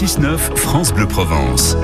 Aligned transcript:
6-9, 0.00 0.56
France 0.56 0.94
Bleu 0.94 1.06
Provence. 1.06 1.76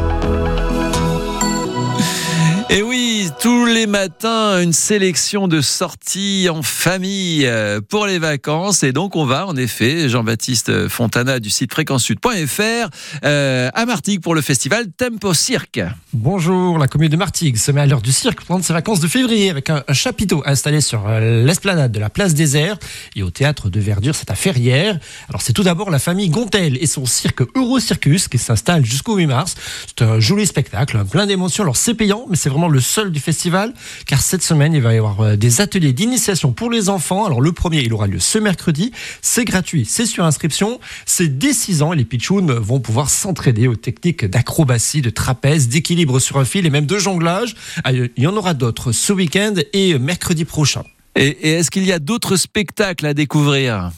Et 2.69 2.83
oui, 2.83 3.29
tous 3.41 3.65
les 3.65 3.87
matins, 3.87 4.61
une 4.61 4.73
sélection 4.73 5.47
de 5.47 5.61
sorties 5.61 6.49
en 6.51 6.63
famille 6.63 7.47
euh, 7.47 7.81
pour 7.81 8.07
les 8.07 8.19
vacances. 8.19 8.83
Et 8.83 8.91
donc, 8.91 9.15
on 9.15 9.25
va, 9.25 9.47
en 9.47 9.55
effet, 9.55 10.09
Jean-Baptiste 10.09 10.89
Fontana 10.89 11.39
du 11.39 11.49
site 11.49 11.73
fréquencesud.fr 11.73 12.89
euh, 13.25 13.71
à 13.73 13.87
Martigues 13.87 14.21
pour 14.21 14.35
le 14.35 14.41
festival 14.41 14.87
Tempo 14.91 15.33
Cirque. 15.33 15.81
Bonjour, 16.13 16.77
la 16.79 16.89
commune 16.89 17.09
de 17.09 17.17
Martigues 17.17 17.57
se 17.57 17.71
met 17.71 17.83
à 17.83 17.87
l'heure 17.87 18.03
du 18.03 18.11
cirque 18.11 18.45
prendre 18.45 18.65
ses 18.65 18.73
vacances 18.73 18.99
de 18.99 19.07
février 19.07 19.49
avec 19.49 19.71
un, 19.71 19.85
un 19.87 19.95
chapiteau 19.95 20.43
installé 20.45 20.81
sur 20.81 21.07
euh, 21.07 21.45
l'esplanade 21.45 21.93
de 21.93 22.01
la 22.01 22.11
place 22.11 22.35
des 22.35 22.57
Airs 22.57 22.79
et 23.15 23.23
au 23.23 23.31
théâtre 23.31 23.71
de 23.71 23.79
Verdure, 23.79 24.17
c'est 24.17 24.33
à 24.33 24.35
Ferrières. 24.35 24.99
Alors, 25.29 25.41
c'est 25.41 25.53
tout 25.53 25.63
d'abord 25.63 25.91
la 25.91 26.01
famille 26.01 26.31
Gontel 26.31 26.79
et 26.81 26.87
son 26.87 27.07
cirque 27.07 27.43
Eurocircus 27.55 28.27
qui 28.27 28.39
s'installe 28.39 28.85
jusqu'au 28.85 29.15
8 29.15 29.27
mars. 29.27 29.55
C'est 29.87 30.03
un 30.03 30.19
joli 30.19 30.49
spectacle, 30.49 31.05
plein 31.05 31.27
d'émotions. 31.27 31.63
Alors, 31.63 31.77
c'est 31.77 31.95
payant, 31.95 32.27
mais 32.29 32.35
c'est 32.37 32.56
le 32.69 32.81
seul 32.81 33.13
du 33.13 33.21
festival, 33.21 33.73
car 34.07 34.23
cette 34.23 34.43
semaine, 34.43 34.73
il 34.73 34.83
va 34.83 34.95
y 34.95 34.99
avoir 34.99 35.21
euh, 35.21 35.37
des 35.37 35.61
ateliers 35.61 35.93
d'initiation 35.93 36.53
pour 36.53 36.71
les 36.71 36.89
enfants. 36.89 37.27
Alors 37.27 37.41
le 37.41 37.53
premier, 37.53 37.83
il 37.83 37.93
aura 37.93 38.07
lieu 38.07 38.19
ce 38.19 38.39
mercredi. 38.39 38.93
C'est 39.21 39.45
gratuit, 39.45 39.85
c'est 39.85 40.07
sur 40.07 40.25
inscription. 40.25 40.81
C'est 41.05 41.39
dès 41.39 41.53
6 41.53 41.83
ans 41.83 41.93
et 41.93 41.97
les 41.97 42.05
pitchouns 42.05 42.47
vont 42.61 42.81
pouvoir 42.81 43.11
s'entraider 43.11 43.69
aux 43.69 43.77
techniques 43.77 44.25
d'acrobatie, 44.25 45.03
de 45.03 45.11
trapèze, 45.11 45.69
d'équilibre 45.69 46.19
sur 46.19 46.39
un 46.39 46.45
fil 46.45 46.67
et 46.67 46.71
même 46.71 46.87
de 46.87 46.99
jonglage. 46.99 47.55
Il 47.87 48.11
y 48.17 48.27
en 48.27 48.37
aura 48.37 48.55
d'autres 48.55 48.93
ce 48.93 49.13
week-end 49.13 49.55
et 49.73 49.99
mercredi 49.99 50.45
prochain. 50.45 50.83
Et 51.15 51.53
est-ce 51.53 51.71
qu'il 51.71 51.85
y 51.85 51.93
a 51.93 51.99
d'autres 51.99 52.37
spectacles 52.37 53.07
à 53.07 53.15
découvrir? 53.15 53.91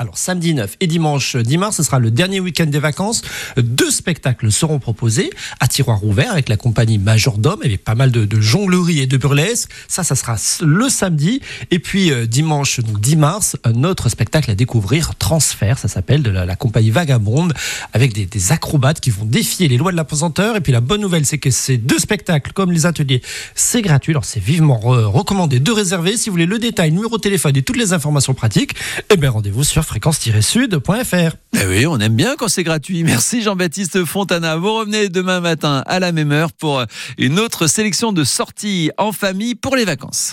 Alors 0.00 0.16
samedi 0.16 0.54
9 0.54 0.78
et 0.80 0.86
dimanche 0.86 1.36
10 1.36 1.58
mars, 1.58 1.76
ce 1.76 1.82
sera 1.82 1.98
le 1.98 2.10
dernier 2.10 2.40
week-end 2.40 2.64
des 2.64 2.78
vacances. 2.78 3.20
Deux 3.58 3.90
spectacles 3.90 4.50
seront 4.50 4.78
proposés 4.78 5.28
à 5.60 5.68
tiroir 5.68 6.02
ouvert 6.02 6.32
avec 6.32 6.48
la 6.48 6.56
compagnie 6.56 6.96
Majordome, 6.96 7.60
avec 7.62 7.84
pas 7.84 7.94
mal 7.94 8.10
de, 8.10 8.24
de 8.24 8.40
jonglerie 8.40 9.00
et 9.00 9.06
de 9.06 9.18
burlesque. 9.18 9.68
Ça, 9.88 10.02
ça 10.02 10.14
sera 10.14 10.36
le 10.62 10.88
samedi. 10.88 11.42
Et 11.70 11.78
puis 11.78 12.12
euh, 12.12 12.24
dimanche, 12.24 12.80
donc 12.80 12.98
10 12.98 13.16
mars, 13.16 13.56
un 13.62 13.84
autre 13.84 14.08
spectacle 14.08 14.50
à 14.50 14.54
découvrir, 14.54 15.16
Transfert, 15.16 15.78
ça 15.78 15.88
s'appelle, 15.88 16.22
de 16.22 16.30
la, 16.30 16.56
compagnie 16.56 16.90
Vagabonde, 16.90 17.52
avec 17.92 18.14
des, 18.14 18.52
acrobates 18.52 19.00
qui 19.00 19.10
vont 19.10 19.26
défier 19.26 19.68
les 19.68 19.76
lois 19.76 19.92
de 19.92 19.98
la 19.98 20.04
pesanteur. 20.04 20.56
Et 20.56 20.62
puis 20.62 20.72
la 20.72 20.80
bonne 20.80 21.02
nouvelle, 21.02 21.26
c'est 21.26 21.36
que 21.36 21.50
ces 21.50 21.76
deux 21.76 21.98
spectacles, 21.98 22.52
comme 22.52 22.72
les 22.72 22.86
ateliers, 22.86 23.20
c'est 23.54 23.82
gratuit. 23.82 24.14
Alors 24.14 24.24
c'est 24.24 24.40
vivement 24.40 24.78
re 24.78 25.12
recommandé 25.12 25.60
de 25.60 25.70
réserver. 25.70 26.16
Si 26.16 26.30
vous 26.30 26.34
voulez 26.34 26.46
le 26.46 26.58
détail, 26.58 26.90
numéro 26.90 27.18
de 27.18 27.22
téléphone 27.22 27.54
et 27.54 27.62
toutes 27.62 27.76
les 27.76 27.92
informations 27.92 28.32
pratiques, 28.32 28.74
eh 29.10 29.18
bien 29.18 29.28
rendez-vous 29.28 29.62
sur 29.62 29.89
fréquence-sud.fr. 29.90 31.36
Eh 31.52 31.66
oui, 31.66 31.84
on 31.84 31.98
aime 31.98 32.14
bien 32.14 32.36
quand 32.36 32.46
c'est 32.46 32.62
gratuit. 32.62 33.02
Merci 33.02 33.42
Jean-Baptiste 33.42 34.04
Fontana. 34.04 34.56
Vous 34.56 34.72
revenez 34.72 35.08
demain 35.08 35.40
matin 35.40 35.82
à 35.84 35.98
la 35.98 36.12
même 36.12 36.30
heure 36.30 36.52
pour 36.52 36.84
une 37.18 37.40
autre 37.40 37.66
sélection 37.66 38.12
de 38.12 38.22
sorties 38.22 38.92
en 38.98 39.10
famille 39.10 39.56
pour 39.56 39.74
les 39.74 39.84
vacances. 39.84 40.28